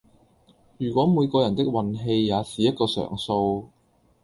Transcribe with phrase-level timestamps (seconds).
[0.79, 3.69] 如果每個人的運氣也是一個常數